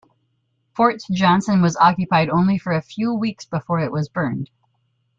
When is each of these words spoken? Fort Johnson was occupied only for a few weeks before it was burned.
Fort 0.75 1.03
Johnson 1.11 1.61
was 1.61 1.77
occupied 1.77 2.31
only 2.31 2.57
for 2.57 2.73
a 2.73 2.81
few 2.81 3.13
weeks 3.13 3.45
before 3.45 3.77
it 3.81 3.91
was 3.91 4.09
burned. 4.09 4.49